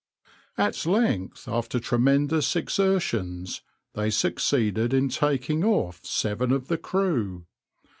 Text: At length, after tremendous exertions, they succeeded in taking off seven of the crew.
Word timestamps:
At 0.57 0.87
length, 0.87 1.47
after 1.47 1.79
tremendous 1.79 2.55
exertions, 2.55 3.61
they 3.93 4.09
succeeded 4.09 4.95
in 4.95 5.09
taking 5.09 5.63
off 5.63 6.03
seven 6.05 6.51
of 6.51 6.69
the 6.69 6.79
crew. 6.79 7.45